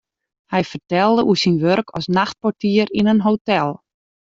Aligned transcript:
Hy 0.51 0.61
fertelde 0.71 1.21
oer 1.27 1.39
syn 1.41 1.57
wurk 1.63 1.87
as 1.97 2.05
nachtportier 2.17 2.87
yn 2.99 3.11
in 3.13 3.23
hotel. 3.27 3.69